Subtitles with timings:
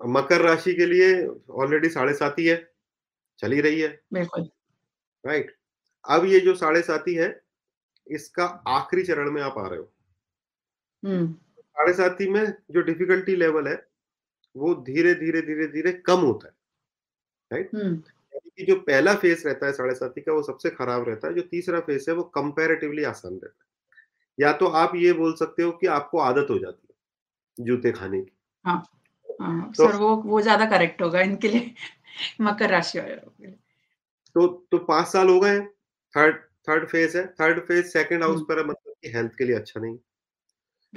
[0.00, 2.72] मकर राशि के लिए ऑलरेडी साढ़े साती है,
[3.38, 4.48] चल ही रही है। बिल्कुल।
[5.24, 5.56] राइट?
[6.10, 7.42] अब ये जो साढ़े साती है,
[8.06, 9.92] इसका आखिरी चरण में आप आ रहे हो।
[11.02, 13.74] हुँ। साढ़े साती में जो डिफ़िकल्टी लेवल है,
[14.56, 16.54] वो धीरे-धीरे, धीरे-धीरे कम होता है।
[17.50, 17.70] राइट?
[17.74, 18.02] हुँ।
[18.34, 21.34] यानी कि जो पहला फ़ेज़ रहता है साढ़े साथी का वो सबसे खराब रहता है,
[21.34, 23.64] जो तीसरा फ़ेज़ है वो कंपैरेटिवली आसान रहता
[24.20, 26.88] है। या तो आप ये बोल सकते हो कि आपको आदत हो जाती
[27.40, 28.32] है, जूते खाने की।
[28.64, 28.97] हाँ।
[29.40, 31.74] हाँ, तो सर वो वो ज़्यादा करेक्ट होगा इनके लिए
[32.42, 33.58] मकर राशि वालों के लिए।
[34.36, 35.58] तो तो 5 साल हो गए
[36.14, 36.36] थर्ड
[36.68, 39.80] थर्ड फ़ेज़ है, थर्ड फ़ेज़ सेकंड हाउस पर है मतलब कि हेल्थ के लिए अच्छा
[39.80, 39.98] नहीं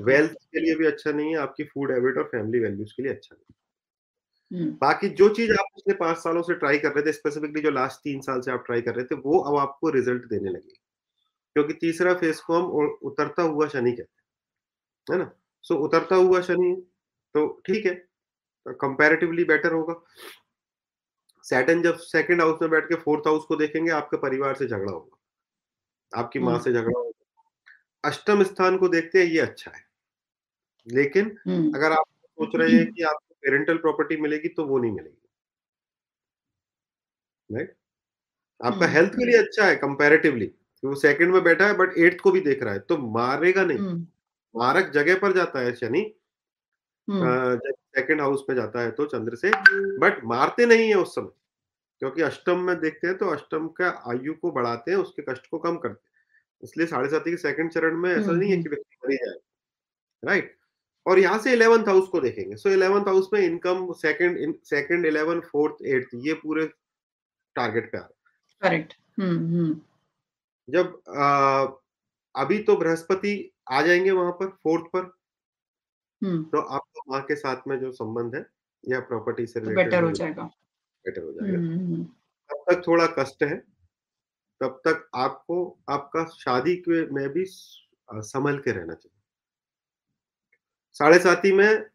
[0.00, 3.12] वेल्थ के लिए भी अच्छा नहीं है, आपकी फ़ूड हैबिट और फैमिली वैल्यूज़ के लिए
[3.12, 3.54] अच्छा नहीं
[4.80, 8.00] बाकी जो चीज़ आप पिछले पाँच सालों से ट्राई कर रहे थे, स्पेसिफिकली जो लास्ट
[8.00, 10.74] 3 साल से आप ट्राई कर रहे थे, वो अब आपको रिज़ल्ट देने लगेगी।
[11.56, 14.22] क्योंकि तीसरा फ़ेज़ को हम उतरता हुआ शनि कहते
[15.12, 15.30] हैं। है ना?
[15.64, 16.74] सो उतरता हुआ शनि
[17.34, 17.94] तो ठीक है,
[18.66, 19.94] कंपैरेटिवली बेटर होगा।
[21.44, 24.92] सैटर्न जब सेकंड हाउस में बैठ के फोर्थ हाउस को देखेंगे, आपके परिवार से झगड़ा
[24.92, 25.18] होगा।
[26.12, 29.84] आपकी माँ से झगड़ा होगा। अष्टम स्थान को देखते हैं, ये अच्छा है।
[30.86, 31.30] लेकिन
[31.74, 35.28] अगर आप सोच रहे हैं कि आपको पेरेंटल प्रॉपर्टी मिलेगी, तो वो नहीं मिलेगी।
[37.50, 37.76] राइट?
[38.60, 40.46] आपका हेल्थ के लिए अच्छा है कंपैरेटिवली,
[40.82, 43.78] वो सेकंड में बैठा है बट एट्थ को भी देख रहा है, तो मारेगा नहीं।
[44.54, 46.02] मारक जगह पर जाता है शनि
[47.14, 49.50] सेकंड हाउस में जाता है तो चंद्र से,
[49.98, 51.30] बट मारते नहीं है उस समय।
[52.02, 55.58] क्योंकि अष्टम में देखते हैं तो अष्टम का आयु को बढ़ाते हैं, उसके कष्ट को
[55.58, 56.10] कम करते हैं।
[56.62, 59.38] इसलिए साढ़े साती के सेकंड चरण में ऐसा नहीं है कि व्यक्ति मर जाए,
[60.22, 60.56] राइट?
[61.06, 65.40] और यहाँ से 11th हाउस को देखेंगे। सो 11th हाउस में income second second, 11,
[65.46, 66.66] 4th, 8th ये पूरे
[67.56, 68.94] टारगेट पे आ रहे। करेक्ट।
[70.68, 71.78] जब अ,
[72.34, 75.10] अभी तो बृहस्पति आ जाएँगे वहाँ पर फोर्थ पर।
[76.22, 78.46] हुँ। तो आपका माँ के साथ में जो संबंध है
[78.88, 80.42] या प्रॉपर्टी से तो रिलेटेड बेटर हो जाएगा।
[81.04, 82.04] बेटर हो जाएगा। हुँ, हुँ।
[82.50, 83.56] तब तक थोड़ा कष्ट है,
[84.60, 89.18] तब तक आपको आपका शादी के में भी सँभल के रहना चाहिए।
[90.92, 91.86] साढ़े साथी में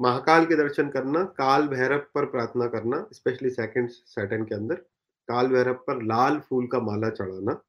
[0.00, 4.74] महाकाल के दर्शन करना, काल भैरव पर प्रार्थना करना, स्पेशली सेकंड सैटर्न के अंदर,
[5.28, 7.62] काल भैरव पर लाल फूल का माला चढ़ाना,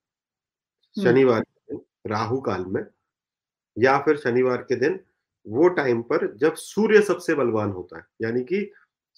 [1.03, 2.85] शनिवार के दिन, राहु काल में
[3.77, 4.99] या फिर शनिवार के दिन
[5.45, 8.71] वो टाइम पर जब सूर्य सबसे बलवान होता है, यानी कि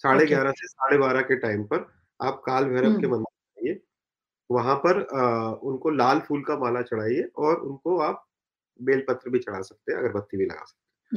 [0.04, 1.86] साढ़े। 11 से साढ़े 12 के टाइम पर
[2.20, 3.80] आप काल भैरव के मंदिर जाइए,
[4.50, 8.24] वहाँ पर अ, उनको लाल फूल का माला चढ़ाइए और उनको आप
[8.80, 11.16] बेलपत्र भी चढ़ा सकते हैं, अगरबत्ती भी लगा सकते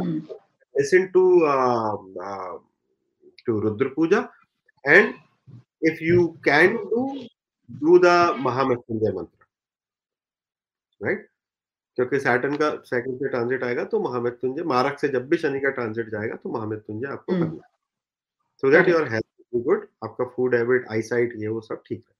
[0.00, 0.14] हुँ।
[0.74, 1.24] Listen to
[3.46, 4.18] to Rudra puja
[4.84, 5.14] and
[5.82, 7.06] if you can do,
[7.70, 9.46] do the Mahamrityunjay mantra.
[11.00, 11.28] Right?
[12.00, 15.70] क्योंकि सैटर्न का सेकंड से ट्रांजिट आएगा तो महामृत्युंजय मारक से जब भी शनि का
[15.70, 17.68] ट्रांजिट जाएगा तो महामृत्युंजय आपको करना है।
[18.62, 18.88] So that.
[18.88, 19.24] Your health
[19.56, 22.14] good, आपका फ़ूड हैबिट, आईसाइट ये वो सब ठीक है।